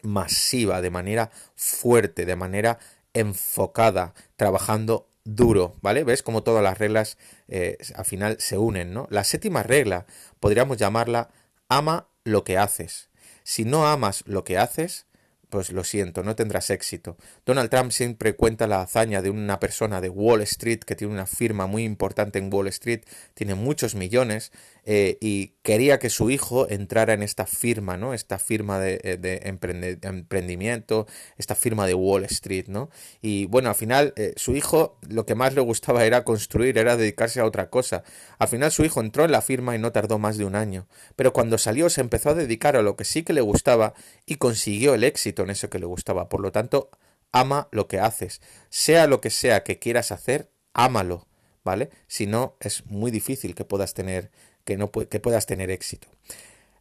masiva, 0.01 0.81
de 0.81 0.89
manera 0.89 1.29
fuerte, 1.55 2.25
de 2.25 2.35
manera 2.35 2.79
enfocada, 3.13 4.13
trabajando 4.35 5.07
duro, 5.23 5.75
¿vale? 5.81 6.03
¿Ves 6.03 6.23
cómo 6.23 6.43
todas 6.43 6.63
las 6.63 6.77
reglas 6.77 7.17
eh, 7.47 7.77
al 7.95 8.05
final 8.05 8.37
se 8.39 8.57
unen, 8.57 8.93
¿no? 8.93 9.07
La 9.09 9.23
séptima 9.23 9.63
regla 9.63 10.05
podríamos 10.39 10.77
llamarla 10.77 11.29
ama 11.69 12.07
lo 12.23 12.43
que 12.43 12.57
haces. 12.57 13.09
Si 13.43 13.65
no 13.65 13.87
amas 13.87 14.23
lo 14.25 14.43
que 14.43 14.57
haces, 14.57 15.05
pues 15.53 15.71
lo 15.71 15.83
siento, 15.83 16.23
no 16.23 16.35
tendrás 16.35 16.71
éxito. 16.71 17.15
Donald 17.45 17.69
Trump 17.69 17.91
siempre 17.91 18.35
cuenta 18.35 18.65
la 18.65 18.81
hazaña 18.81 19.21
de 19.21 19.29
una 19.29 19.59
persona 19.59 20.01
de 20.01 20.09
Wall 20.09 20.41
Street 20.41 20.79
que 20.79 20.95
tiene 20.95 21.13
una 21.13 21.27
firma 21.27 21.67
muy 21.67 21.83
importante 21.83 22.39
en 22.39 22.51
Wall 22.51 22.69
Street, 22.69 23.01
tiene 23.35 23.53
muchos 23.53 23.93
millones 23.93 24.51
eh, 24.85 25.17
y 25.21 25.53
quería 25.61 25.99
que 25.99 26.09
su 26.09 26.29
hijo 26.29 26.67
entrara 26.69 27.13
en 27.13 27.23
esta 27.23 27.45
firma, 27.45 27.95
¿no? 27.97 28.15
Esta 28.15 28.37
firma 28.39 28.79
de, 28.79 28.99
eh, 29.03 29.99
emprendimiento, 30.01 31.07
esta 31.37 31.53
firma 31.55 31.85
de 31.85 31.93
Wall 31.93 32.25
Street, 32.25 32.65
¿no? 32.67 32.89
Y 33.21 33.45
bueno, 33.45 33.69
al 33.69 33.75
final 33.75 34.13
eh, 34.17 34.33
su 34.35 34.55
hijo 34.55 34.97
lo 35.07 35.25
que 35.25 35.35
más 35.35 35.53
le 35.53 35.61
gustaba 35.61 36.03
era 36.03 36.23
construir, 36.23 36.79
era 36.79 36.97
dedicarse 36.97 37.39
a 37.39 37.45
otra 37.45 37.69
cosa. 37.69 38.03
Al 38.39 38.47
final 38.47 38.71
su 38.71 38.83
hijo 38.83 38.99
entró 39.01 39.23
en 39.23 39.31
la 39.31 39.41
firma 39.41 39.75
y 39.75 39.79
no 39.79 39.91
tardó 39.91 40.17
más 40.17 40.37
de 40.37 40.45
un 40.45 40.55
año. 40.55 40.87
Pero 41.15 41.31
cuando 41.31 41.59
salió 41.59 41.91
se 41.91 42.01
empezó 42.01 42.31
a 42.31 42.33
dedicar 42.33 42.75
a 42.75 42.81
lo 42.81 42.97
que 42.97 43.05
sí 43.05 43.21
que 43.21 43.33
le 43.33 43.41
gustaba 43.41 43.93
y 44.25 44.35
consiguió 44.35 44.95
el 44.95 45.03
éxito 45.03 45.42
eso 45.49 45.69
que 45.69 45.79
le 45.79 45.85
gustaba. 45.85 46.29
Por 46.29 46.41
lo 46.41 46.51
tanto, 46.51 46.89
ama 47.31 47.67
lo 47.71 47.87
que 47.87 47.99
haces. 47.99 48.41
Sea 48.69 49.07
lo 49.07 49.19
que 49.19 49.29
sea 49.29 49.63
que 49.63 49.79
quieras 49.79 50.11
hacer, 50.11 50.49
ámalo, 50.73 51.27
¿vale? 51.63 51.89
Si 52.07 52.27
no, 52.27 52.55
es 52.59 52.85
muy 52.85 53.11
difícil 53.11 53.55
que 53.55 53.65
puedas 53.65 53.93
tener, 53.93 54.31
que 54.63 54.77
no, 54.77 54.91
que 54.91 55.19
puedas 55.19 55.45
tener 55.45 55.71
éxito. 55.71 56.07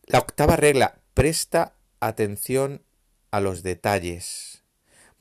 La 0.05 0.19
octava 0.19 0.57
regla, 0.57 0.99
presta 1.15 1.75
atención 2.01 2.83
a 3.31 3.41
los 3.41 3.63
detalles. 3.63 4.52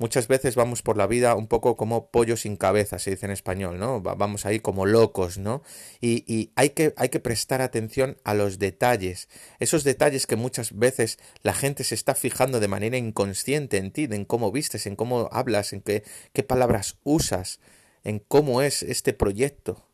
Muchas 0.02 0.28
veces 0.28 0.56
vamos 0.56 0.82
por 0.82 0.98
la 0.98 1.06
vida 1.06 1.36
un 1.36 1.46
poco 1.46 1.78
como 1.78 2.10
pollo 2.10 2.36
sin 2.36 2.58
cabeza, 2.58 2.98
se 2.98 3.12
dice 3.12 3.28
en 3.28 3.32
español, 3.32 3.78
¿no? 3.78 4.02
Vamos 4.02 4.48
ahí 4.48 4.60
como 4.60 4.88
locos, 4.88 5.38
¿no? 5.38 5.62
Y, 6.02 6.50
hay, 6.56 6.72
que, 6.72 6.96
hay 6.98 7.10
que 7.10 7.20
prestar 7.20 7.62
atención 7.62 8.18
a 8.24 8.34
los 8.34 8.58
detalles, 8.58 9.30
esos 9.60 9.84
detalles 9.84 10.26
que 10.26 10.36
muchas 10.36 10.76
veces 10.76 11.20
la 11.44 11.54
gente 11.54 11.84
se 11.84 11.94
está 11.94 12.16
fijando 12.16 12.60
de 12.60 12.68
manera 12.68 12.98
inconsciente 12.98 13.78
en 13.78 13.92
ti, 13.92 14.08
en 14.10 14.26
cómo 14.26 14.52
vistes, 14.52 14.88
en 14.88 14.96
cómo 14.96 15.30
hablas, 15.32 15.72
en 15.72 15.82
qué, 15.82 16.04
qué 16.34 16.42
palabras 16.42 16.98
usas, 17.04 17.60
en 18.04 18.18
cómo 18.18 18.64
es 18.64 18.82
este 18.82 19.14
proyecto. 19.14 19.86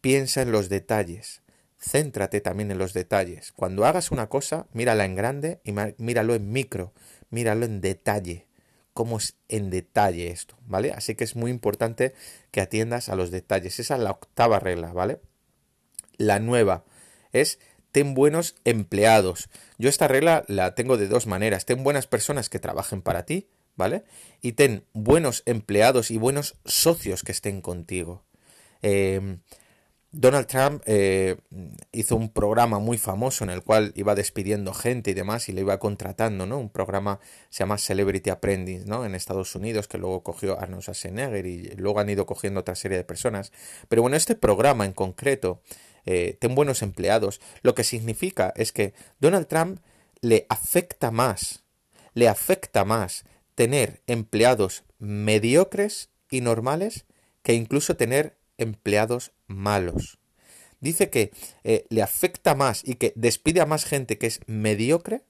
Piensa 0.00 0.42
en 0.42 0.50
los 0.50 0.68
detalles. 0.68 1.42
Céntrate 1.78 2.40
también 2.40 2.72
en 2.72 2.78
los 2.78 2.92
detalles. 2.92 3.52
Cuando 3.52 3.86
hagas 3.86 4.10
una 4.10 4.28
cosa, 4.28 4.66
mírala 4.72 5.04
en 5.04 5.14
grande 5.14 5.60
y 5.62 5.74
míralo 5.98 6.34
en 6.34 6.50
micro, 6.50 6.92
míralo 7.30 7.66
en 7.66 7.80
detalle 7.80 8.47
cómo 8.98 9.18
es 9.18 9.36
en 9.46 9.70
detalle 9.70 10.32
esto, 10.32 10.56
¿vale? 10.66 10.90
Así 10.90 11.14
que 11.14 11.22
es 11.22 11.36
muy 11.36 11.52
importante 11.52 12.14
que 12.50 12.60
atiendas 12.60 13.08
a 13.08 13.14
los 13.14 13.30
detalles. 13.30 13.78
Esa 13.78 13.94
es 13.94 14.00
la 14.00 14.10
octava 14.10 14.58
regla, 14.58 14.92
¿vale? 14.92 15.20
La 16.16 16.40
nueva 16.40 16.84
es 17.32 17.60
ten 17.92 18.14
buenos 18.14 18.56
empleados. 18.64 19.50
Yo 19.78 19.88
esta 19.88 20.08
regla 20.08 20.44
la 20.48 20.74
tengo 20.74 20.96
de 20.96 21.06
dos 21.06 21.28
maneras. 21.28 21.64
Ten 21.64 21.84
buenas 21.84 22.08
personas 22.08 22.48
que 22.48 22.58
trabajen 22.58 23.00
para 23.00 23.24
ti, 23.24 23.46
¿vale? 23.76 24.02
Y 24.42 24.54
ten 24.54 24.82
buenos 24.94 25.44
empleados 25.46 26.10
y 26.10 26.18
buenos 26.18 26.56
socios 26.64 27.22
que 27.22 27.30
estén 27.30 27.60
contigo. 27.60 28.24
Eh, 28.82 29.38
Donald 30.10 30.46
Trump 30.46 30.82
eh, 30.86 31.36
hizo 31.92 32.16
un 32.16 32.30
programa 32.30 32.78
muy 32.78 32.96
famoso 32.96 33.44
en 33.44 33.50
el 33.50 33.62
cual 33.62 33.92
iba 33.94 34.14
despidiendo 34.14 34.72
gente 34.72 35.10
y 35.10 35.14
demás 35.14 35.50
y 35.50 35.52
le 35.52 35.60
iba 35.60 35.78
contratando, 35.78 36.46
¿no? 36.46 36.58
Un 36.58 36.70
programa 36.70 37.20
se 37.50 37.58
llama 37.58 37.76
Celebrity 37.76 38.30
Apprentice, 38.30 38.86
¿no? 38.86 39.04
En 39.04 39.14
Estados 39.14 39.54
Unidos 39.54 39.86
que 39.86 39.98
luego 39.98 40.22
cogió 40.22 40.58
Arnold 40.58 40.82
Schwarzenegger 40.82 41.44
y 41.44 41.74
luego 41.76 42.00
han 42.00 42.08
ido 42.08 42.24
cogiendo 42.24 42.60
otra 42.60 42.74
serie 42.74 42.96
de 42.96 43.04
personas. 43.04 43.52
Pero 43.88 44.00
bueno, 44.00 44.16
este 44.16 44.34
programa 44.34 44.86
en 44.86 44.92
concreto, 44.92 45.60
eh, 46.06 46.38
ten 46.40 46.54
buenos 46.54 46.80
empleados, 46.80 47.42
lo 47.60 47.74
que 47.74 47.84
significa 47.84 48.54
es 48.56 48.72
que 48.72 48.94
Donald 49.20 49.46
Trump 49.46 49.80
le 50.22 50.46
afecta 50.48 51.10
más, 51.10 51.64
le 52.14 52.28
afecta 52.28 52.86
más 52.86 53.26
tener 53.54 54.00
empleados 54.06 54.84
mediocres 54.98 56.08
y 56.30 56.40
normales 56.40 57.04
que 57.42 57.52
incluso 57.52 57.94
tener 57.96 58.37
empleados 58.58 59.32
malos. 59.46 60.18
Dice 60.80 61.10
que 61.10 61.32
eh, 61.64 61.86
le 61.88 62.02
afecta 62.02 62.54
más 62.54 62.82
y 62.86 62.94
que 62.94 63.12
despide 63.16 63.60
a 63.60 63.66
más 63.66 63.84
gente 63.84 64.18
que 64.18 64.26
es 64.26 64.40
mediocre 64.46 65.22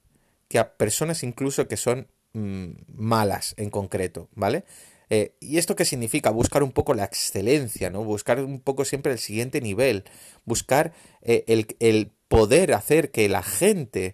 que 0.47 0.59
a 0.59 0.75
personas 0.77 1.23
incluso 1.23 1.67
que 1.67 1.77
son 1.77 2.07
mm, 2.33 2.71
malas 2.93 3.53
en 3.57 3.69
concreto, 3.69 4.29
¿vale? 4.35 4.65
Eh, 5.09 5.33
¿Y 5.39 5.57
esto 5.57 5.75
qué 5.75 5.85
significa? 5.85 6.29
Buscar 6.29 6.61
un 6.61 6.71
poco 6.71 6.93
la 6.93 7.03
excelencia, 7.03 7.89
¿no? 7.89 8.03
Buscar 8.03 8.43
un 8.43 8.59
poco 8.59 8.85
siempre 8.85 9.11
el 9.11 9.19
siguiente 9.19 9.59
nivel, 9.61 10.03
buscar 10.45 10.93
eh, 11.21 11.45
el, 11.79 12.11
poder 12.27 12.73
hacer 12.73 13.09
que 13.09 13.27
la 13.27 13.41
gente 13.41 14.13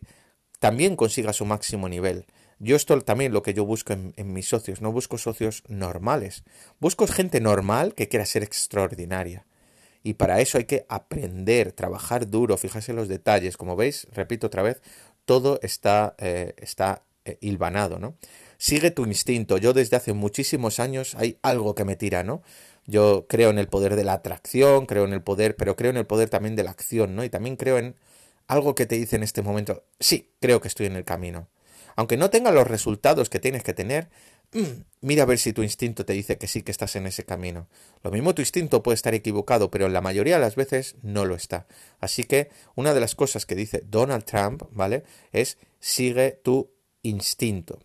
también 0.60 0.96
consiga 0.96 1.34
su 1.34 1.46
máximo 1.46 1.90
nivel. 1.90 2.26
Yo 2.60 2.76
esto 2.76 3.00
también 3.02 3.34
lo 3.34 3.44
que 3.44 3.54
yo 3.54 3.66
busco 3.66 3.94
en, 3.94 4.34
mis 4.34 4.48
socios, 4.48 4.82
no 4.82 4.92
busco 4.92 5.18
socios 5.18 5.64
normales, 5.68 6.44
busco 6.80 7.06
gente 7.08 7.42
normal 7.42 7.94
que 7.94 8.08
quiera 8.08 8.26
ser 8.26 8.44
extraordinaria. 8.44 9.46
Y 10.04 10.14
para 10.14 10.40
eso 10.40 10.58
hay 10.58 10.66
que 10.66 10.86
aprender, 10.88 11.72
trabajar 11.72 12.30
duro, 12.30 12.58
fijarse 12.58 12.92
en 12.92 12.98
los 12.98 13.08
detalles. 13.08 13.58
Como 13.58 13.76
veis, 13.76 14.08
repito 14.14 14.48
otra 14.48 14.62
vez, 14.62 14.82
todo 15.26 15.60
está, 15.64 16.16
eh, 16.20 16.54
está 16.58 17.04
eh, 17.26 17.40
hilvanado, 17.42 17.98
¿no? 17.98 18.16
Sigue 18.58 18.92
tu 18.92 19.06
instinto. 19.06 19.58
Yo 19.58 19.74
desde 19.74 19.98
hace 19.98 20.14
muchísimos 20.14 20.80
años 20.80 21.16
hay 21.16 21.40
algo 21.42 21.74
que 21.74 21.86
me 21.86 21.96
tira, 21.96 22.24
¿no? 22.24 22.44
Yo 22.86 23.26
creo 23.28 23.50
en 23.50 23.58
el 23.58 23.68
poder 23.68 23.96
de 23.96 24.04
la 24.04 24.14
atracción, 24.14 24.86
creo 24.86 25.06
en 25.06 25.14
el 25.14 25.24
poder, 25.24 25.56
pero 25.56 25.76
creo 25.76 25.90
en 25.90 25.98
el 25.98 26.06
poder 26.06 26.30
también 26.30 26.56
de 26.56 26.64
la 26.64 26.72
acción, 26.72 27.16
¿no? 27.16 27.24
Y 27.24 27.30
también 27.30 27.56
creo 27.56 27.80
en 27.80 27.96
algo 28.48 28.76
que 28.76 28.86
te 28.86 28.96
dice 28.96 29.16
en 29.16 29.24
este 29.24 29.42
momento, 29.42 29.84
sí, 30.00 30.32
creo 30.40 30.62
que 30.62 30.68
estoy 30.68 30.86
en 30.86 30.96
el 30.96 31.04
camino. 31.04 31.48
Aunque 31.96 32.18
no 32.18 32.30
tenga 32.30 32.52
los 32.52 32.68
resultados 32.68 33.30
que 33.30 33.40
tienes 33.40 33.64
que 33.64 33.74
tener, 33.74 34.10
Mm, 34.56 34.84
mira 35.02 35.24
a 35.24 35.25
ver 35.25 35.38
si 35.38 35.52
tu 35.52 35.64
instinto 35.64 36.06
te 36.06 36.14
dice 36.14 36.38
que 36.38 36.48
sí, 36.48 36.62
que 36.62 36.72
estás 36.72 36.96
en 36.96 37.08
ese 37.08 37.25
camino. 37.25 37.68
Lo 38.04 38.12
mismo 38.12 38.34
tu 38.34 38.42
instinto 38.42 38.84
puede 38.84 38.96
estar 38.96 39.14
equivocado, 39.14 39.70
pero 39.70 39.90
la 39.90 40.00
mayoría 40.02 40.36
de 40.36 40.42
las 40.42 40.56
veces 40.56 40.96
no 41.02 41.25
lo 41.25 41.36
está. 41.36 41.68
Así 42.00 42.24
que 42.24 42.50
una 42.75 42.94
de 42.94 43.02
las 43.02 43.16
cosas 43.16 43.46
que 43.46 43.56
dice 43.56 43.84
Donald 43.86 44.24
Trump, 44.24 44.64
¿vale? 44.72 45.04
Es 45.34 45.58
sigue 45.80 46.40
tu 46.44 46.72
instinto. 47.02 47.80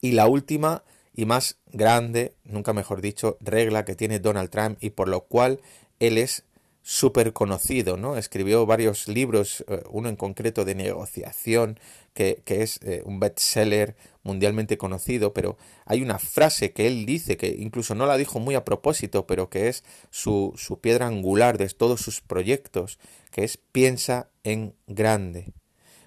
Y 0.00 0.12
la 0.12 0.26
última 0.26 0.84
y 1.14 1.24
más 1.24 1.56
grande, 1.66 2.34
nunca 2.44 2.72
mejor 2.72 3.00
dicho, 3.00 3.38
regla 3.40 3.84
que 3.84 3.94
tiene 3.94 4.18
Donald 4.18 4.50
Trump 4.50 4.76
y 4.80 4.90
por 4.90 5.08
lo 5.08 5.22
cual 5.22 5.60
él 6.00 6.18
es 6.18 6.44
súper 6.82 7.32
conocido, 7.32 7.96
¿no? 7.96 8.16
Escribió 8.16 8.66
varios 8.66 9.08
libros, 9.08 9.64
eh, 9.68 9.82
uno 9.90 10.08
en 10.08 10.16
concreto 10.16 10.64
de 10.64 10.74
negociación, 10.74 11.78
que, 12.12 12.42
que 12.44 12.62
es 12.62 12.80
eh, 12.82 13.02
un 13.04 13.20
bestseller 13.20 13.96
mundialmente 14.22 14.76
conocido, 14.76 15.32
pero 15.32 15.56
hay 15.86 16.02
una 16.02 16.18
frase 16.18 16.72
que 16.72 16.86
él 16.86 17.06
dice, 17.06 17.36
que 17.36 17.48
incluso 17.48 17.94
no 17.94 18.06
la 18.06 18.16
dijo 18.16 18.40
muy 18.40 18.54
a 18.54 18.64
propósito, 18.64 19.26
pero 19.26 19.48
que 19.48 19.68
es 19.68 19.84
su, 20.10 20.52
su 20.56 20.80
piedra 20.80 21.06
angular 21.06 21.56
de 21.56 21.68
todos 21.68 22.00
sus 22.00 22.20
proyectos, 22.20 22.98
que 23.30 23.44
es 23.44 23.56
piensa 23.56 24.28
en 24.44 24.74
grande, 24.86 25.52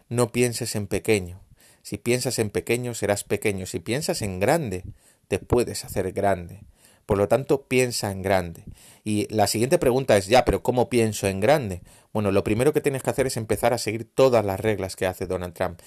no 0.10 0.32
pienses 0.32 0.76
en 0.76 0.88
pequeño. 0.88 1.42
Si 1.82 1.98
piensas 1.98 2.40
en 2.40 2.50
pequeño, 2.50 2.96
serás 2.96 3.24
pequeño. 3.24 3.68
Si 3.68 3.80
piensas 3.80 4.24
en 4.24 4.40
grande, 4.40 4.86
te 5.28 5.38
puedes 5.38 5.86
hacer 5.86 6.14
grande. 6.14 6.64
Por 7.06 7.18
lo 7.18 7.28
tanto, 7.28 7.64
piensa 7.68 8.12
en 8.12 8.22
grande. 8.22 8.66
Y 9.04 9.28
la 9.34 9.48
siguiente 9.48 9.78
pregunta 9.78 10.18
es, 10.18 10.28
ya, 10.28 10.46
pero 10.46 10.64
¿cómo 10.64 10.90
pienso 10.90 11.28
en 11.28 11.40
grande? 11.40 11.82
Bueno, 12.14 12.32
lo 12.32 12.44
primero 12.44 12.74
que 12.74 12.82
tienes 12.82 13.04
que 13.04 13.10
hacer 13.10 13.28
es 13.28 13.38
empezar 13.38 13.74
a 13.74 13.78
seguir 13.78 14.10
todas 14.12 14.44
las 14.44 14.60
reglas 14.60 14.96
que 14.96 15.06
hace 15.06 15.28
Donald 15.28 15.54
Trump. 15.54 15.80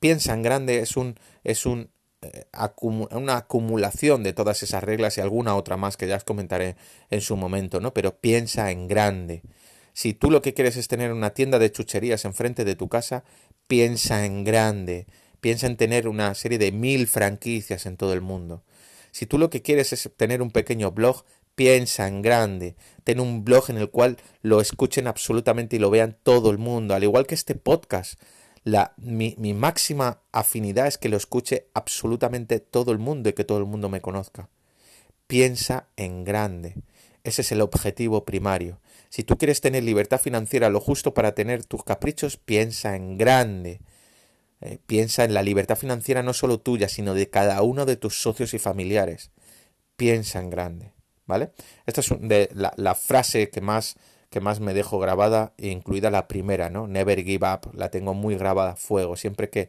Piensa 0.00 0.32
en 0.32 0.42
grande 0.42 0.78
es 0.78 0.96
un, 0.96 1.18
es 1.44 1.66
un 1.66 1.90
eh, 2.22 2.46
una 2.80 3.36
acumulación 3.36 4.22
de 4.22 4.32
todas 4.32 4.62
esas 4.62 4.82
reglas 4.82 5.18
y 5.18 5.20
alguna 5.20 5.54
otra 5.54 5.76
más 5.76 5.96
que 5.96 6.08
ya 6.08 6.16
os 6.16 6.24
comentaré 6.24 6.76
en 7.10 7.20
su 7.20 7.36
momento, 7.36 7.80
¿no? 7.80 7.92
Pero 7.92 8.16
piensa 8.16 8.70
en 8.70 8.88
grande. 8.88 9.42
Si 9.92 10.14
tú 10.14 10.30
lo 10.30 10.42
que 10.42 10.54
quieres 10.54 10.76
es 10.76 10.88
tener 10.88 11.12
una 11.12 11.30
tienda 11.30 11.58
de 11.58 11.70
chucherías 11.70 12.24
enfrente 12.24 12.64
de 12.64 12.76
tu 12.76 12.88
casa, 12.88 13.24
piensa 13.66 14.24
en 14.24 14.44
grande. 14.44 15.06
Piensa 15.40 15.66
en 15.66 15.76
tener 15.76 16.08
una 16.08 16.34
serie 16.34 16.58
de 16.58 16.72
mil 16.72 17.06
franquicias 17.06 17.86
en 17.86 17.96
todo 17.96 18.12
el 18.12 18.20
mundo. 18.20 18.62
Si 19.16 19.24
tú 19.24 19.38
lo 19.38 19.48
que 19.48 19.62
quieres 19.62 19.94
es 19.94 20.10
tener 20.14 20.42
un 20.42 20.50
pequeño 20.50 20.92
blog, 20.92 21.24
piensa 21.54 22.06
en 22.06 22.20
grande. 22.20 22.76
Ten 23.02 23.18
un 23.18 23.46
blog 23.46 23.70
en 23.70 23.78
el 23.78 23.88
cual 23.88 24.18
lo 24.42 24.60
escuchen 24.60 25.06
absolutamente 25.06 25.76
y 25.76 25.78
lo 25.78 25.88
vean 25.88 26.18
todo 26.22 26.50
el 26.50 26.58
mundo. 26.58 26.94
Al 26.94 27.02
igual 27.02 27.26
que 27.26 27.34
este 27.34 27.54
podcast. 27.54 28.20
La, 28.62 28.92
mi, 28.98 29.34
mi 29.38 29.54
máxima 29.54 30.20
afinidad 30.32 30.86
es 30.86 30.98
que 30.98 31.08
lo 31.08 31.16
escuche 31.16 31.66
absolutamente 31.72 32.60
todo 32.60 32.92
el 32.92 32.98
mundo 32.98 33.30
y 33.30 33.32
que 33.32 33.44
todo 33.44 33.56
el 33.56 33.64
mundo 33.64 33.88
me 33.88 34.02
conozca. 34.02 34.50
Piensa 35.26 35.88
en 35.96 36.24
grande. 36.24 36.74
Ese 37.24 37.40
es 37.40 37.50
el 37.52 37.62
objetivo 37.62 38.26
primario. 38.26 38.80
Si 39.08 39.24
tú 39.24 39.38
quieres 39.38 39.62
tener 39.62 39.82
libertad 39.82 40.20
financiera, 40.20 40.68
lo 40.68 40.80
justo 40.80 41.14
para 41.14 41.34
tener 41.34 41.64
tus 41.64 41.84
caprichos, 41.84 42.36
piensa 42.36 42.94
en 42.94 43.16
grande. 43.16 43.80
Eh, 44.60 44.78
piensa 44.86 45.24
en 45.24 45.34
la 45.34 45.42
libertad 45.42 45.76
financiera 45.76 46.22
no 46.22 46.32
solo 46.32 46.58
tuya, 46.58 46.88
sino 46.88 47.14
de 47.14 47.28
cada 47.28 47.62
uno 47.62 47.84
de 47.84 47.96
tus 47.96 48.20
socios 48.20 48.54
y 48.54 48.58
familiares. 48.58 49.30
Piensa 49.96 50.40
en 50.40 50.50
grande, 50.50 50.92
¿vale? 51.26 51.52
Esta 51.86 52.00
es 52.00 52.10
la, 52.52 52.94
frase 52.94 53.50
que 53.50 53.60
más, 53.60 53.96
que 54.30 54.40
más 54.40 54.60
me 54.60 54.74
dejo 54.74 54.98
grabada, 54.98 55.52
incluida 55.58 56.10
la 56.10 56.28
primera, 56.28 56.70
¿no? 56.70 56.86
Never 56.86 57.22
give 57.22 57.46
up, 57.46 57.70
la 57.74 57.90
tengo 57.90 58.14
muy 58.14 58.36
grabada 58.36 58.72
a 58.72 58.76
fuego. 58.76 59.16
Siempre 59.16 59.50
que 59.50 59.68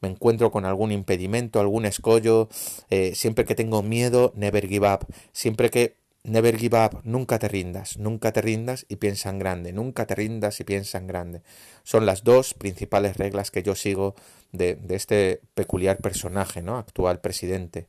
me 0.00 0.08
encuentro 0.08 0.50
con 0.50 0.64
algún 0.66 0.92
impedimento, 0.92 1.60
algún 1.60 1.86
escollo, 1.86 2.48
eh, 2.90 3.14
siempre 3.14 3.44
que 3.44 3.54
tengo 3.54 3.82
miedo, 3.82 4.32
never 4.36 4.68
give 4.68 4.88
up. 4.92 5.06
Siempre 5.32 5.70
que 5.70 5.96
Never 6.26 6.58
give 6.58 6.76
up, 6.76 7.02
nunca 7.04 7.38
te 7.38 7.46
rindas, 7.46 7.98
nunca 7.98 8.32
te 8.32 8.42
rindas 8.42 8.84
y 8.88 8.96
piensa 8.96 9.30
en 9.30 9.38
grande, 9.38 9.72
nunca 9.72 10.08
te 10.08 10.16
rindas 10.16 10.58
y 10.58 10.64
piensa 10.64 10.98
en 10.98 11.06
grande. 11.06 11.42
Son 11.84 12.04
las 12.04 12.24
dos 12.24 12.52
principales 12.52 13.16
reglas 13.16 13.52
que 13.52 13.62
yo 13.62 13.76
sigo 13.76 14.16
de, 14.50 14.74
de 14.74 14.96
este 14.96 15.40
peculiar 15.54 15.98
personaje, 15.98 16.62
¿no? 16.62 16.78
Actual 16.78 17.20
presidente 17.20 17.86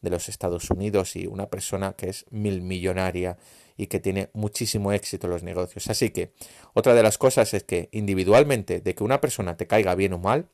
de 0.00 0.08
los 0.08 0.30
Estados 0.30 0.70
Unidos 0.70 1.14
y 1.14 1.26
una 1.26 1.50
persona 1.50 1.92
que 1.92 2.08
es 2.08 2.24
mil 2.30 2.62
millonaria 2.62 3.36
y 3.76 3.88
que 3.88 4.00
tiene 4.00 4.30
muchísimo 4.32 4.90
éxito 4.92 5.26
en 5.26 5.32
los 5.34 5.42
negocios. 5.42 5.90
Así 5.90 6.08
que 6.08 6.32
otra 6.72 6.94
de 6.94 7.02
las 7.02 7.18
cosas 7.18 7.52
es 7.52 7.64
que 7.64 7.90
individualmente 7.92 8.80
de 8.80 8.94
que 8.94 9.04
una 9.04 9.20
persona 9.20 9.58
te 9.58 9.66
caiga 9.66 9.94
bien 9.94 10.14
o 10.14 10.18
mal, 10.18 10.48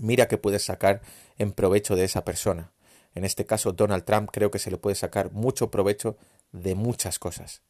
mira 0.00 0.26
que 0.26 0.36
puedes 0.36 0.64
sacar 0.64 1.00
en 1.38 1.52
provecho 1.52 1.94
de 1.94 2.02
esa 2.02 2.24
persona. 2.24 2.72
en 3.14 3.24
este 3.24 3.46
caso 3.46 3.72
Donald 3.72 4.04
Trump, 4.04 4.30
creo 4.30 4.50
que 4.50 4.58
se 4.58 4.70
le 4.70 4.76
puede 4.76 4.94
sacar 4.94 5.32
mucho 5.32 5.70
provecho 5.70 6.18
de 6.62 6.74
muchas 6.74 7.18
cosas. 7.18 7.62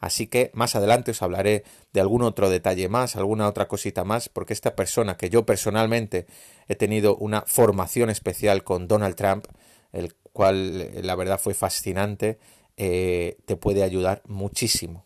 Así 0.00 0.26
que 0.26 0.50
más 0.54 0.74
adelante 0.76 1.10
os 1.10 1.20
hablaré 1.20 1.62
de 1.92 2.00
algún 2.00 2.22
otro 2.22 2.48
detalle 2.48 2.88
más, 2.88 3.16
alguna 3.16 3.46
otra 3.46 3.68
cosita 3.68 4.02
más, 4.02 4.30
porque 4.30 4.54
esta 4.54 4.74
persona 4.74 5.16
que 5.18 5.28
yo 5.28 5.44
personalmente 5.44 6.26
he 6.68 6.74
tenido 6.74 7.16
una 7.16 7.42
formación 7.42 8.08
especial 8.08 8.64
con 8.64 8.88
Donald 8.88 9.14
Trump, 9.14 9.46
el 9.92 10.14
cual 10.32 10.80
eh, 10.80 11.00
la 11.02 11.16
verdad 11.16 11.38
fue 11.38 11.52
fascinante, 11.52 12.38
eh, 12.78 13.36
te 13.44 13.56
puede 13.56 13.82
ayudar 13.82 14.22
muchísimo. 14.26 15.04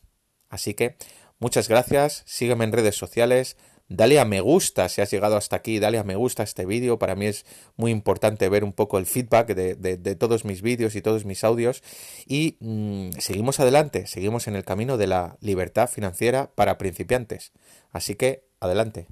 Así 0.49 0.75
que 0.75 0.97
muchas 1.41 1.69
gracias, 1.69 2.23
sígueme 2.27 2.65
en 2.65 2.73
redes 2.73 2.95
sociales, 2.95 3.57
dale 3.89 4.19
a 4.19 4.25
me 4.25 4.41
gusta 4.41 4.89
si 4.89 5.01
has 5.01 5.11
llegado 5.11 5.37
hasta 5.37 5.57
aquí, 5.57 5.79
dale 5.79 5.99
a 5.99 6.05
me 6.05 6.17
gusta 6.17 6.43
este 6.43 6.65
vídeo, 6.67 6.99
para 6.99 7.15
mí 7.15 7.27
es 7.27 7.45
muy 7.77 7.91
importante 7.91 8.49
ver 8.49 8.65
un 8.65 8.73
poco 8.73 8.99
el 8.99 9.07
feedback 9.07 9.55
de, 9.55 10.17
todos 10.17 10.45
mis 10.45 10.63
vídeos 10.63 10.95
y 10.97 11.03
todos 11.03 11.25
mis 11.25 11.45
audios 11.45 11.83
y 12.27 12.57
mm, 12.61 13.11
seguimos 13.19 13.61
adelante, 13.61 14.07
seguimos 14.07 14.49
en 14.49 14.57
el 14.57 14.65
camino 14.65 14.97
de 14.97 15.07
la 15.07 15.37
libertad 15.41 15.89
financiera 15.89 16.51
para 16.55 16.79
principiantes. 16.79 17.53
Así 17.93 18.15
que, 18.15 18.45
adelante. 18.61 19.07